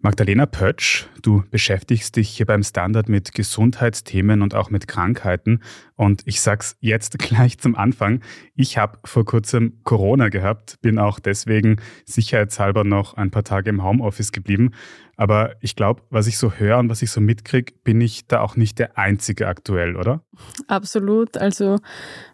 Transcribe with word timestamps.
Magdalena 0.00 0.46
Pötsch, 0.46 1.06
du 1.22 1.42
beschäftigst 1.50 2.14
dich 2.14 2.28
hier 2.28 2.46
beim 2.46 2.62
Standard 2.62 3.08
mit 3.08 3.34
Gesundheitsthemen 3.34 4.42
und 4.42 4.54
auch 4.54 4.70
mit 4.70 4.86
Krankheiten. 4.86 5.60
Und 5.96 6.22
ich 6.24 6.40
sag's 6.40 6.76
jetzt 6.78 7.18
gleich 7.18 7.58
zum 7.58 7.74
Anfang. 7.74 8.20
Ich 8.54 8.78
habe 8.78 9.00
vor 9.04 9.24
kurzem 9.24 9.80
Corona 9.82 10.28
gehabt, 10.28 10.80
bin 10.82 11.00
auch 11.00 11.18
deswegen 11.18 11.80
sicherheitshalber 12.04 12.84
noch 12.84 13.14
ein 13.14 13.32
paar 13.32 13.42
Tage 13.42 13.70
im 13.70 13.82
Homeoffice 13.82 14.30
geblieben. 14.30 14.70
Aber 15.18 15.56
ich 15.60 15.74
glaube, 15.74 16.02
was 16.10 16.28
ich 16.28 16.38
so 16.38 16.52
höre 16.52 16.78
und 16.78 16.90
was 16.90 17.02
ich 17.02 17.10
so 17.10 17.20
mitkriege, 17.20 17.72
bin 17.82 18.00
ich 18.00 18.28
da 18.28 18.40
auch 18.40 18.54
nicht 18.54 18.78
der 18.78 18.96
Einzige 18.96 19.48
aktuell, 19.48 19.96
oder? 19.96 20.22
Absolut. 20.68 21.36
Also, 21.36 21.78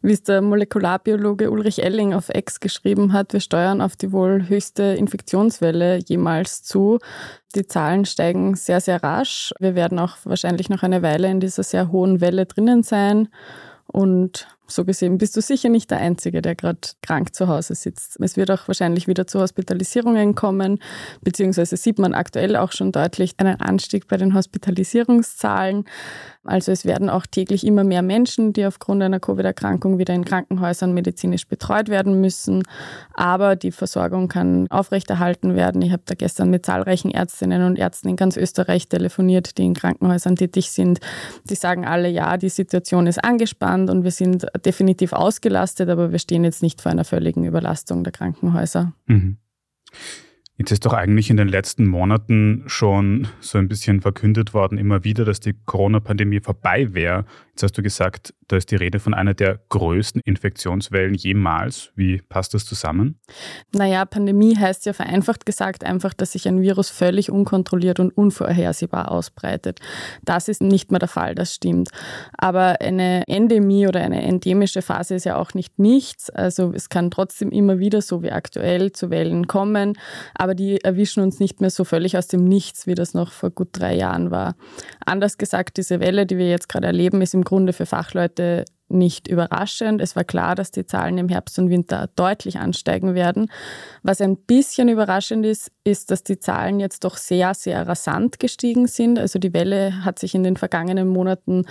wie 0.03 0.13
es 0.13 0.23
der 0.23 0.43
Molekularbiologe 0.43 1.51
Ulrich 1.51 1.83
Elling 1.83 2.13
auf 2.13 2.29
X 2.29 2.61
geschrieben 2.61 3.15
hat, 3.15 3.33
wir 3.33 3.41
steuern 3.41 3.81
auf 3.81 3.97
die 3.97 4.13
wohl 4.13 4.51
höchste 4.51 4.83
Infektionswelle 4.83 5.97
jemals 5.97 6.63
zu. 6.63 6.99
Die 7.55 7.67
Zahlen 7.67 8.05
steigen 8.05 8.55
sehr, 8.55 8.83
sehr 8.83 9.03
rasch. 9.03 9.55
Wir 9.59 9.75
werden 9.75 9.99
auch 9.99 10.19
wahrscheinlich 10.25 10.69
noch 10.69 10.83
eine 10.83 11.01
Weile 11.01 11.31
in 11.31 11.41
dieser 11.41 11.63
sehr 11.63 11.91
hohen 11.91 12.21
Welle 12.21 12.45
drinnen 12.45 12.83
sein. 12.83 13.29
Und 13.87 14.47
so 14.67 14.85
gesehen 14.85 15.19
bist 15.19 15.37
du 15.37 15.41
sicher 15.41 15.69
nicht 15.69 15.91
der 15.91 15.99
Einzige, 15.99 16.41
der 16.41 16.55
gerade 16.55 16.79
krank 17.03 17.35
zu 17.35 17.49
Hause 17.49 17.75
sitzt. 17.75 18.19
Es 18.21 18.37
wird 18.37 18.51
auch 18.51 18.67
wahrscheinlich 18.67 19.07
wieder 19.07 19.27
zu 19.27 19.41
Hospitalisierungen 19.41 20.35
kommen, 20.35 20.79
beziehungsweise 21.23 21.77
sieht 21.77 21.99
man 21.99 22.15
aktuell 22.15 22.57
auch 22.57 22.73
schon 22.73 22.93
deutlich 22.93 23.35
einen 23.39 23.61
Anstieg 23.61 24.09
bei 24.09 24.17
den 24.17 24.35
Hospitalisierungszahlen. 24.35 25.85
Also 26.45 26.73
es 26.73 26.85
werden 26.85 27.09
auch 27.09 27.27
täglich 27.27 27.67
immer 27.67 27.85
mehr 27.85 28.03
Menschen, 28.03 28.53
die 28.53 28.67
aufgrund 28.67 29.03
einer 29.03 29.19
Covid-Erkrankung 29.19 29.99
wieder 29.99 30.13
in 30.13 30.27
Krankenhäusern 30.27 30.93
medizinisch 30.93 31.49
betreut 31.49 31.89
werden 31.89 32.21
müssen. 32.21 32.63
Aber 33.15 33.57
die 33.57 33.73
Versorgung 33.73 34.29
kann 34.29 34.67
aufrechterhalten 34.71 35.57
werden. 35.57 35.81
Ich 35.81 35.93
habe 35.93 36.03
da 36.05 36.15
gestern 36.15 36.51
mit 36.51 36.67
zahlreichen 36.67 37.11
Ärztinnen 37.11 37.65
und 37.65 37.79
Ärzten 37.79 38.09
in 38.09 38.17
ganz 38.17 38.37
Österreich 38.37 38.89
telefoniert, 38.89 39.57
die 39.57 39.65
in 39.65 39.75
Krankenhäusern 39.75 40.37
tätig 40.37 40.71
sind. 40.71 41.01
Die 41.45 41.55
sagen 41.55 41.87
alle, 41.87 42.09
ja, 42.09 42.37
die 42.37 42.51
Situation 42.51 43.07
ist 43.07 43.25
angespannt 43.25 43.89
und 43.89 44.05
wir 44.05 44.11
sind 44.11 44.47
definitiv 44.59 45.13
ausgelastet, 45.13 45.89
aber 45.89 46.13
wir 46.13 46.19
stehen 46.19 46.45
jetzt 46.45 46.63
nicht 46.63 46.81
vor 46.81 46.93
einer 46.93 47.05
völligen 47.05 47.45
Überlastung 47.45 48.05
der 48.05 48.13
Krankenhäuser. 48.13 48.93
Mhm. 49.07 49.39
Jetzt 50.57 50.71
ist 50.71 50.87
doch 50.87 50.93
eigentlich 50.93 51.31
in 51.31 51.37
den 51.37 51.49
letzten 51.49 51.85
Monaten 51.87 52.63
schon 52.67 53.27
so 53.41 53.59
ein 53.59 53.67
bisschen 53.67 54.01
verkündet 54.01 54.55
worden, 54.55 54.79
immer 54.79 55.03
wieder, 55.03 55.25
dass 55.25 55.41
die 55.41 55.55
Corona-Pandemie 55.67 56.39
vorbei 56.39 56.95
wäre. 56.95 57.25
Jetzt 57.51 57.65
hast 57.65 57.79
du 57.79 57.83
gesagt, 57.83 58.35
da 58.49 58.57
ist 58.57 58.71
die 58.71 58.77
Rede 58.77 58.99
von 58.99 59.15
einer 59.15 59.35
der 59.35 59.61
größten 59.69 60.21
Infektionswellen 60.25 61.15
jemals. 61.15 61.93
Wie 61.97 62.19
passt 62.19 62.55
das 62.55 62.67
zusammen? 62.67 63.19
Naja, 63.73 64.05
Pandemie 64.05 64.57
heißt 64.57 64.87
ja 64.87 64.93
vereinfacht 64.93 65.47
gesagt 65.47 65.85
einfach, 65.85 66.15
dass 66.15 66.33
sich 66.33 66.47
ein 66.47 66.61
Virus 66.61 66.91
völlig 66.91 67.31
unkontrolliert 67.31 68.01
und 68.01 68.11
unvorhersehbar 68.17 69.11
ausbreitet. 69.11 69.81
Das 70.25 70.49
ist 70.49 70.63
nicht 70.63 70.91
mehr 70.91 70.99
der 70.99 71.09
Fall, 71.09 71.35
das 71.35 71.55
stimmt. 71.55 71.91
Aber 72.37 72.81
eine 72.81 73.23
Endemie 73.29 73.87
oder 73.87 74.03
eine 74.03 74.23
endemische 74.23 74.83
Phase 74.83 75.15
ist 75.15 75.25
ja 75.25 75.37
auch 75.37 75.55
nicht 75.55 75.79
nichts. 75.79 76.31
Also 76.31 76.73
es 76.75 76.89
kann 76.89 77.11
trotzdem 77.11 77.51
immer 77.51 77.79
wieder, 77.79 78.03
so 78.03 78.23
wie 78.23 78.33
aktuell, 78.33 78.93
zu 78.93 79.11
Wellen 79.11 79.47
kommen. 79.47 79.97
Die 80.53 80.85
erwischen 80.85 81.23
uns 81.23 81.41
nicht 81.41 81.63
mehr 81.63 81.71
so 81.71 81.85
völlig 81.85 82.19
aus 82.19 82.27
dem 82.27 82.45
Nichts, 82.45 82.87
wie 82.87 82.95
das 82.95 83.15
noch 83.15 83.33
vor 83.33 83.51
gut 83.51 83.69
drei 83.73 83.95
Jahren 83.95 84.31
war. 84.31 84.57
Anders 85.07 85.39
gesagt, 85.39 85.79
diese 85.79 86.01
Welle, 86.01 86.27
die 86.27 86.37
wir 86.37 86.51
jetzt 86.51 86.69
gerade 86.69 86.89
erleben, 86.89 87.23
ist 87.23 87.33
im 87.33 87.45
Grunde 87.45 87.73
für 87.73 87.87
Fachleute 87.87 88.67
nicht 88.95 89.29
überraschend. 89.29 90.01
Es 90.01 90.17
war 90.17 90.25
klar, 90.25 90.55
dass 90.55 90.71
die 90.71 90.87
Zahlen 90.87 91.19
im 91.19 91.29
Herbst 91.29 91.59
und 91.59 91.69
Winter 91.69 92.09
deutlich 92.17 92.59
ansteigen 92.59 93.15
werden. 93.15 93.51
Was 94.03 94.21
ein 94.21 94.37
bisschen 94.37 94.89
überraschend 94.89 95.45
ist, 95.45 95.71
ist, 95.85 96.11
dass 96.11 96.23
die 96.23 96.39
Zahlen 96.39 96.81
jetzt 96.81 97.05
doch 97.05 97.17
sehr, 97.17 97.53
sehr 97.55 97.87
rasant 97.87 98.39
gestiegen 98.39 98.87
sind. 98.87 99.19
Also 99.19 99.39
die 99.39 99.53
Welle 99.53 100.05
hat 100.05 100.19
sich 100.19 100.35
in 100.35 100.43
den 100.43 100.57
vergangenen 100.57 101.09
Monaten 101.09 101.67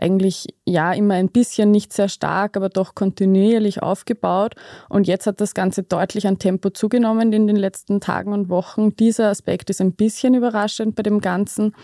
eigentlich 0.00 0.46
ja 0.64 0.92
immer 0.92 1.14
ein 1.14 1.28
bisschen 1.28 1.70
nicht 1.70 1.92
sehr 1.92 2.08
stark, 2.08 2.56
aber 2.56 2.68
doch 2.68 2.94
kontinuierlich 2.94 3.82
aufgebaut. 3.82 4.54
Und 4.88 5.06
jetzt 5.06 5.26
hat 5.26 5.40
das 5.40 5.54
Ganze 5.54 5.82
deutlich 5.82 6.26
an 6.26 6.38
Tempo 6.38 6.70
zugenommen 6.70 7.32
in 7.32 7.46
den 7.46 7.56
letzten 7.56 8.00
Tagen 8.00 8.32
und 8.32 8.48
Wochen. 8.48 8.96
Dieser 8.96 9.28
Aspekt 9.28 9.68
ist 9.70 9.80
ein 9.80 9.92
bisschen 9.92 10.34
überraschend 10.34 10.94
bei 10.94 11.02
dem 11.02 11.20
Ganzen. 11.20 11.74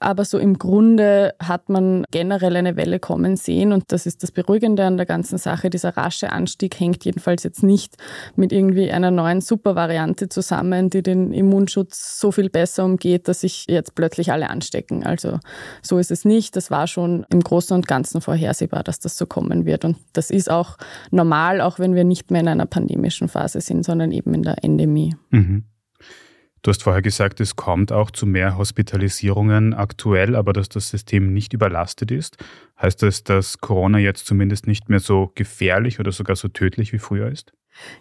Aber 0.00 0.24
so 0.24 0.38
im 0.38 0.58
Grunde 0.58 1.34
hat 1.38 1.68
man 1.68 2.04
generell 2.10 2.56
eine 2.56 2.76
Welle 2.76 2.98
kommen 2.98 3.36
sehen 3.36 3.72
und 3.72 3.84
das 3.88 4.06
ist 4.06 4.23
das 4.24 4.32
Beruhigende 4.32 4.84
an 4.84 4.96
der 4.96 5.04
ganzen 5.04 5.36
Sache. 5.36 5.68
Dieser 5.68 5.98
rasche 5.98 6.32
Anstieg 6.32 6.80
hängt 6.80 7.04
jedenfalls 7.04 7.42
jetzt 7.42 7.62
nicht 7.62 7.96
mit 8.36 8.52
irgendwie 8.52 8.90
einer 8.90 9.10
neuen 9.10 9.42
Supervariante 9.42 10.30
zusammen, 10.30 10.88
die 10.88 11.02
den 11.02 11.30
Immunschutz 11.32 12.18
so 12.18 12.32
viel 12.32 12.48
besser 12.48 12.86
umgeht, 12.86 13.28
dass 13.28 13.42
sich 13.42 13.66
jetzt 13.68 13.94
plötzlich 13.94 14.32
alle 14.32 14.48
anstecken. 14.48 15.04
Also 15.04 15.40
so 15.82 15.98
ist 15.98 16.10
es 16.10 16.24
nicht. 16.24 16.56
Das 16.56 16.70
war 16.70 16.86
schon 16.86 17.26
im 17.28 17.40
Großen 17.40 17.76
und 17.76 17.86
Ganzen 17.86 18.22
vorhersehbar, 18.22 18.82
dass 18.82 18.98
das 18.98 19.18
so 19.18 19.26
kommen 19.26 19.66
wird. 19.66 19.84
Und 19.84 19.98
das 20.14 20.30
ist 20.30 20.50
auch 20.50 20.78
normal, 21.10 21.60
auch 21.60 21.78
wenn 21.78 21.94
wir 21.94 22.04
nicht 22.04 22.30
mehr 22.30 22.40
in 22.40 22.48
einer 22.48 22.66
pandemischen 22.66 23.28
Phase 23.28 23.60
sind, 23.60 23.84
sondern 23.84 24.10
eben 24.10 24.32
in 24.32 24.42
der 24.42 24.64
Endemie. 24.64 25.14
Mhm. 25.28 25.64
Du 26.64 26.70
hast 26.70 26.82
vorher 26.82 27.02
gesagt, 27.02 27.40
es 27.40 27.56
kommt 27.56 27.92
auch 27.92 28.10
zu 28.10 28.24
mehr 28.24 28.56
Hospitalisierungen 28.56 29.74
aktuell, 29.74 30.34
aber 30.34 30.54
dass 30.54 30.70
das 30.70 30.88
System 30.88 31.34
nicht 31.34 31.52
überlastet 31.52 32.10
ist. 32.10 32.38
Heißt 32.80 33.02
das, 33.02 33.22
dass 33.22 33.58
Corona 33.58 33.98
jetzt 33.98 34.24
zumindest 34.24 34.66
nicht 34.66 34.88
mehr 34.88 35.00
so 35.00 35.30
gefährlich 35.34 36.00
oder 36.00 36.10
sogar 36.10 36.36
so 36.36 36.48
tödlich 36.48 36.94
wie 36.94 36.98
früher 36.98 37.30
ist? 37.30 37.52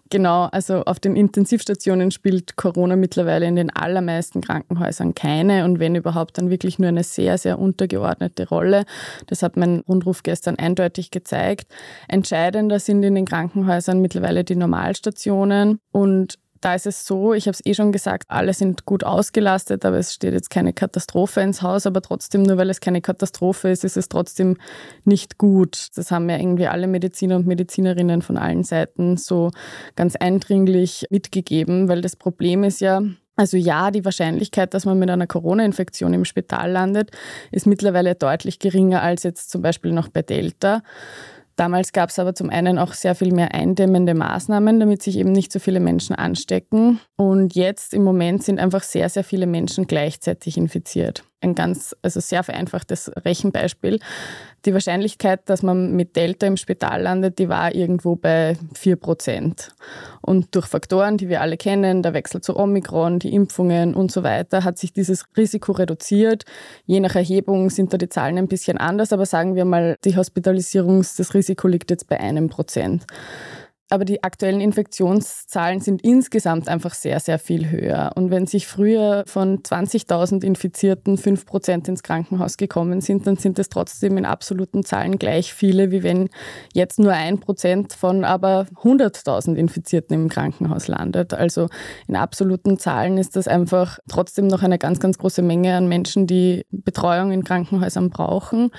Genau, 0.10 0.46
also 0.46 0.86
auf 0.86 1.02
den 1.02 1.18
Intensivstationen 1.18 2.12
spielt 2.12 2.56
Corona 2.56 2.96
mittlerweile 2.96 3.48
in 3.48 3.58
den 3.58 3.70
allermeisten 3.70 4.40
Krankenhäusern 4.40 5.14
keine 5.14 5.66
und 5.66 5.80
wenn 5.80 5.96
überhaupt 5.96 6.38
dann 6.38 6.50
wirklich 6.50 6.80
nur 6.80 6.88
eine 6.88 7.04
sehr, 7.04 7.38
sehr 7.38 7.60
untergeordnete 7.60 8.48
Rolle. 8.48 8.86
Das 9.28 9.44
hat 9.44 9.58
mein 9.58 9.80
Rundruf 9.80 10.24
gestern 10.24 10.58
eindeutig 10.58 11.12
gezeigt. 11.12 11.68
Entscheidender 12.08 12.80
sind 12.80 13.04
in 13.04 13.16
den 13.16 13.26
Krankenhäusern 13.26 14.00
mittlerweile 14.00 14.46
die 14.46 14.56
Normalstationen 14.56 15.80
und 15.92 16.38
da 16.64 16.76
ist 16.76 16.88
es 16.88 17.06
so, 17.06 17.34
ich 17.34 17.48
habe 17.48 17.54
es 17.54 17.66
eh 17.66 17.74
schon 17.74 17.92
gesagt, 17.92 18.26
alle 18.30 18.54
sind 18.54 18.86
gut 18.86 19.04
ausgelastet, 19.04 19.84
aber 19.86 19.98
es 19.98 20.14
steht 20.14 20.34
jetzt 20.34 20.50
keine 20.50 20.72
Katastrophe 20.72 21.42
ins 21.42 21.62
Haus, 21.62 21.86
aber 21.86 22.02
trotzdem, 22.02 22.44
nur 22.44 22.58
weil 22.58 22.70
es 22.70 22.80
keine 22.80 23.02
Katastrophe 23.02 23.70
ist, 23.70 23.84
ist 23.84 23.98
es 23.98 24.08
trotzdem 24.08 24.58
nicht 25.04 25.38
gut. 25.38 25.88
Das 25.96 26.12
haben 26.12 26.30
ja 26.30 26.38
irgendwie 26.38 26.68
alle 26.68 26.88
Mediziner 26.88 27.36
und 27.36 27.48
Medizinerinnen 27.48 28.22
von 28.22 28.38
allen 28.38 28.64
Seiten 28.64 29.18
so 29.18 29.52
ganz 29.96 30.16
eindringlich 30.16 31.06
mitgegeben, 31.10 31.90
weil 31.90 32.02
das 32.02 32.16
Problem 32.16 32.64
ist 32.64 32.80
ja, 32.80 33.02
also 33.36 33.58
ja, 33.58 33.92
die 33.92 34.06
Wahrscheinlichkeit, 34.06 34.74
dass 34.74 34.86
man 34.86 35.00
mit 35.00 35.10
einer 35.10 35.28
Corona-Infektion 35.28 36.14
im 36.14 36.24
Spital 36.24 36.72
landet, 36.72 37.12
ist 37.52 37.66
mittlerweile 37.66 38.16
deutlich 38.16 38.60
geringer 38.60 39.02
als 39.02 39.24
jetzt 39.24 39.50
zum 39.50 39.62
Beispiel 39.62 39.92
noch 39.92 40.08
bei 40.08 40.22
Delta. 40.22 40.82
Damals 41.56 41.94
gab 41.94 42.10
es 42.10 42.18
aber 42.18 42.34
zum 42.34 42.50
einen 42.50 42.80
auch 42.80 42.94
sehr 42.94 43.16
viel 43.16 43.34
mehr 43.34 43.54
eindämmende 43.54 44.16
Maßnahmen, 44.16 44.80
damit 44.80 45.04
sich 45.04 45.18
eben 45.18 45.32
nicht 45.32 45.52
so 45.52 45.60
viele 45.60 45.80
Menschen 45.80 46.16
anstecken. 46.16 47.00
Und 47.16 47.56
jetzt 47.56 47.94
im 47.94 48.04
Moment 48.04 48.44
sind 48.44 48.60
einfach 48.60 48.84
sehr, 48.84 49.10
sehr 49.10 49.24
viele 49.24 49.46
Menschen 49.46 49.86
gleichzeitig 49.86 50.58
infiziert. 50.58 51.24
Ein 51.42 51.56
ganz, 51.56 51.96
also 52.02 52.20
sehr 52.20 52.44
vereinfachtes 52.44 53.12
Rechenbeispiel. 53.24 54.00
Die 54.66 54.74
Wahrscheinlichkeit, 54.74 55.42
dass 55.50 55.62
man 55.62 55.94
mit 55.94 56.16
Delta 56.16 56.48
im 56.48 56.56
Spital 56.56 57.02
landet, 57.02 57.38
die 57.38 57.50
war 57.50 57.76
irgendwo 57.76 58.16
bei 58.16 58.56
4 58.76 58.96
Prozent. 58.96 59.76
Und 60.22 60.56
durch 60.56 60.68
Faktoren, 60.68 61.18
die 61.18 61.28
wir 61.28 61.42
alle 61.42 61.58
kennen, 61.58 62.02
der 62.02 62.14
Wechsel 62.14 62.40
zu 62.40 62.58
Omikron, 62.58 63.20
die 63.20 63.34
Impfungen 63.34 63.94
und 63.94 64.12
so 64.12 64.24
weiter, 64.24 64.64
hat 64.64 64.78
sich 64.78 64.94
dieses 64.94 65.26
Risiko 65.36 65.74
reduziert. 65.74 66.46
Je 66.86 67.02
nach 67.02 67.16
Erhebung 67.16 67.70
sind 67.70 67.92
da 67.92 67.98
die 67.98 68.08
Zahlen 68.08 68.38
ein 68.38 68.48
bisschen 68.48 68.78
anders, 68.78 69.12
aber 69.12 69.26
sagen 69.26 69.56
wir 69.56 69.66
mal, 69.66 69.98
die 70.06 70.16
Hospitalisierungs-, 70.16 71.18
das 71.18 71.34
Risiko 71.34 71.68
liegt 71.68 71.92
jetzt 71.92 72.08
bei 72.08 72.20
einem 72.20 72.48
Prozent 72.48 73.06
aber 73.94 74.06
die 74.06 74.24
aktuellen 74.24 74.60
Infektionszahlen 74.60 75.80
sind 75.80 76.02
insgesamt 76.02 76.68
einfach 76.68 76.96
sehr, 76.96 77.20
sehr 77.20 77.38
viel 77.38 77.70
höher. 77.70 78.12
Und 78.16 78.32
wenn 78.32 78.48
sich 78.48 78.66
früher 78.66 79.24
von 79.28 79.60
20.000 79.60 80.44
Infizierten 80.44 81.16
5 81.16 81.46
Prozent 81.46 81.88
ins 81.88 82.02
Krankenhaus 82.02 82.58
gekommen 82.58 83.02
sind, 83.02 83.28
dann 83.28 83.38
sind 83.38 83.60
es 83.60 83.70
trotzdem 83.70 84.18
in 84.18 84.26
absoluten 84.26 84.84
Zahlen 84.84 85.20
gleich 85.20 85.54
viele, 85.54 85.92
wie 85.92 86.02
wenn 86.02 86.30
jetzt 86.74 86.98
nur 86.98 87.14
ein 87.14 87.40
Prozent 87.40 87.94
von 87.94 88.24
aber 88.24 88.66
100.000 88.82 89.54
Infizierten 89.54 90.16
im 90.16 90.28
Krankenhaus 90.28 90.88
landet. 90.88 91.36
Also 91.36 91.68
in 92.08 92.16
absoluten 92.16 92.80
Zahlen 92.80 93.20
ist 93.20 93.36
das 93.36 93.48
einfach 93.48 94.00
trotzdem 94.10 94.48
noch 94.48 94.64
eine 94.64 94.80
ganz, 94.80 95.00
ganz 95.00 95.20
große 95.20 95.44
Menge 95.44 95.76
an 95.76 95.88
Menschen, 95.88 96.26
die 96.26 96.66
Betreuung 96.72 97.32
in 97.32 97.44
Krankenhäusern 97.44 98.10
brauchen. 98.10 98.72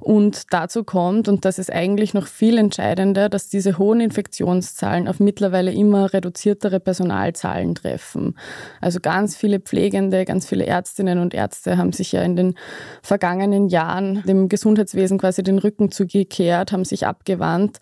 Und 0.00 0.52
dazu 0.52 0.84
kommt, 0.84 1.28
und 1.28 1.44
das 1.44 1.58
ist 1.58 1.72
eigentlich 1.72 2.14
noch 2.14 2.26
viel 2.26 2.58
entscheidender, 2.58 3.28
dass 3.28 3.48
diese 3.48 3.78
hohen 3.78 4.00
Infektionszahlen 4.00 5.08
auf 5.08 5.20
mittlerweile 5.20 5.72
immer 5.72 6.12
reduziertere 6.12 6.80
Personalzahlen 6.80 7.74
treffen. 7.74 8.36
Also 8.80 9.00
ganz 9.00 9.36
viele 9.36 9.60
Pflegende, 9.60 10.24
ganz 10.24 10.46
viele 10.46 10.66
Ärztinnen 10.66 11.18
und 11.18 11.34
Ärzte 11.34 11.78
haben 11.78 11.92
sich 11.92 12.12
ja 12.12 12.22
in 12.22 12.36
den 12.36 12.54
vergangenen 13.02 13.68
Jahren 13.68 14.22
dem 14.24 14.48
Gesundheitswesen 14.48 15.18
quasi 15.18 15.42
den 15.42 15.58
Rücken 15.58 15.90
zugekehrt, 15.90 16.72
haben 16.72 16.84
sich 16.84 17.06
abgewandt. 17.06 17.78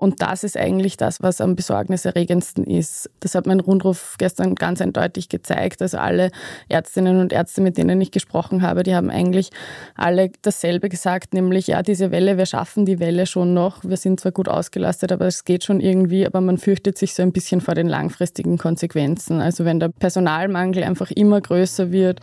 Und 0.00 0.22
das 0.22 0.44
ist 0.44 0.56
eigentlich 0.56 0.96
das, 0.96 1.22
was 1.22 1.42
am 1.42 1.56
besorgniserregendsten 1.56 2.64
ist. 2.64 3.10
Das 3.20 3.34
hat 3.34 3.46
mein 3.46 3.60
Rundruf 3.60 4.14
gestern 4.16 4.54
ganz 4.54 4.80
eindeutig 4.80 5.28
gezeigt. 5.28 5.82
Also 5.82 5.98
alle 5.98 6.30
Ärztinnen 6.70 7.20
und 7.20 7.34
Ärzte, 7.34 7.60
mit 7.60 7.76
denen 7.76 8.00
ich 8.00 8.10
gesprochen 8.10 8.62
habe, 8.62 8.82
die 8.82 8.94
haben 8.94 9.10
eigentlich 9.10 9.50
alle 9.96 10.30
dasselbe 10.40 10.88
gesagt, 10.88 11.34
nämlich 11.34 11.66
ja, 11.66 11.82
diese 11.82 12.10
Welle, 12.10 12.38
wir 12.38 12.46
schaffen 12.46 12.86
die 12.86 12.98
Welle 12.98 13.26
schon 13.26 13.52
noch. 13.52 13.84
Wir 13.84 13.98
sind 13.98 14.20
zwar 14.20 14.32
gut 14.32 14.48
ausgelastet, 14.48 15.12
aber 15.12 15.26
es 15.26 15.44
geht 15.44 15.64
schon 15.64 15.80
irgendwie, 15.80 16.24
aber 16.24 16.40
man 16.40 16.56
fürchtet 16.56 16.96
sich 16.96 17.12
so 17.12 17.22
ein 17.22 17.32
bisschen 17.32 17.60
vor 17.60 17.74
den 17.74 17.86
langfristigen 17.86 18.56
Konsequenzen. 18.56 19.42
Also 19.42 19.66
wenn 19.66 19.80
der 19.80 19.90
Personalmangel 19.90 20.82
einfach 20.82 21.10
immer 21.10 21.42
größer 21.42 21.92
wird, 21.92 22.20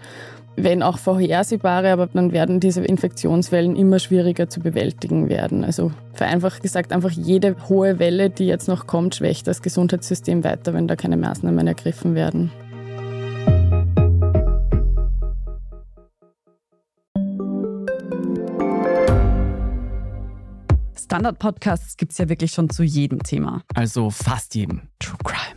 wenn 0.58 0.82
auch 0.82 0.98
vorhersehbare, 0.98 1.92
aber 1.92 2.08
dann 2.08 2.32
werden 2.32 2.60
diese 2.60 2.82
Infektionswellen 2.82 3.76
immer 3.76 4.00
schwieriger 4.00 4.50
zu 4.50 4.60
bewältigen 4.60 5.30
werden. 5.30 5.64
Also 5.64 5.92
vereinfacht 6.14 6.64
gesagt, 6.64 6.92
einfach 6.92 7.12
jede 7.12 7.56
hohe 7.70 8.00
Welle, 8.00 8.30
die 8.32 8.48
jetzt 8.48 8.68
noch 8.68 8.88
kommt, 8.88 9.16
schwächt 9.16 9.48
das 9.48 9.62
Gesundheitssystem 9.62 10.44
weiter, 10.44 10.74
wenn 10.74 10.88
da 10.88 10.96
keine 10.96 11.16
Maßnahmen 11.16 11.68
ergriffen 11.68 12.16
werden. 12.16 12.52
Standard-Podcasts 20.96 21.96
gibt 21.96 22.12
es 22.12 22.18
ja 22.18 22.28
wirklich 22.28 22.52
schon 22.52 22.70
zu 22.70 22.84
jedem 22.84 23.24
Thema. 23.24 23.62
Also 23.76 24.10
fast 24.10 24.56
jedem. 24.56 24.82
True 25.00 25.18
Crime. 25.24 25.57